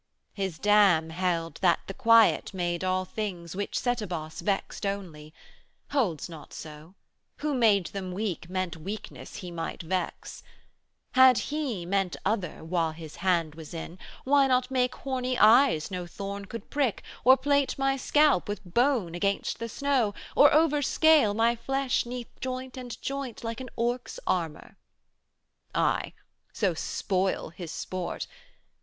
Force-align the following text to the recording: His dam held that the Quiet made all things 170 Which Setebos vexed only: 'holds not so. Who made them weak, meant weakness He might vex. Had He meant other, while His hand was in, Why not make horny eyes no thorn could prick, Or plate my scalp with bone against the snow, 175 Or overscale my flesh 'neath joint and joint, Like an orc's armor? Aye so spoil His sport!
His 0.33 0.57
dam 0.57 1.11
held 1.11 1.57
that 1.61 1.81
the 1.85 1.93
Quiet 1.93 2.55
made 2.55 2.83
all 2.83 3.05
things 3.05 3.55
170 3.55 3.55
Which 3.55 3.77
Setebos 4.17 4.41
vexed 4.41 4.83
only: 4.83 5.31
'holds 5.91 6.27
not 6.27 6.53
so. 6.55 6.95
Who 7.37 7.53
made 7.53 7.85
them 7.93 8.11
weak, 8.11 8.49
meant 8.49 8.75
weakness 8.77 9.35
He 9.35 9.51
might 9.51 9.83
vex. 9.83 10.41
Had 11.11 11.37
He 11.37 11.85
meant 11.85 12.15
other, 12.25 12.63
while 12.63 12.93
His 12.93 13.17
hand 13.17 13.53
was 13.53 13.75
in, 13.75 13.99
Why 14.23 14.47
not 14.47 14.71
make 14.71 14.95
horny 14.95 15.37
eyes 15.37 15.91
no 15.91 16.07
thorn 16.07 16.45
could 16.45 16.71
prick, 16.71 17.03
Or 17.23 17.37
plate 17.37 17.77
my 17.77 17.95
scalp 17.95 18.47
with 18.49 18.61
bone 18.65 19.13
against 19.13 19.59
the 19.59 19.69
snow, 19.69 20.15
175 20.33 20.35
Or 20.35 20.49
overscale 21.29 21.35
my 21.35 21.55
flesh 21.55 22.07
'neath 22.07 22.29
joint 22.39 22.75
and 22.75 22.99
joint, 23.03 23.43
Like 23.43 23.61
an 23.61 23.69
orc's 23.75 24.19
armor? 24.25 24.77
Aye 25.75 26.13
so 26.51 26.73
spoil 26.73 27.49
His 27.49 27.69
sport! 27.71 28.25